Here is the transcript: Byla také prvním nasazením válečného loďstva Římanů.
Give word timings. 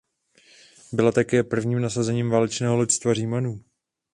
Byla 0.93 1.11
také 1.11 1.43
prvním 1.43 1.81
nasazením 1.81 2.29
válečného 2.29 2.75
loďstva 2.75 3.13
Římanů. 3.13 3.63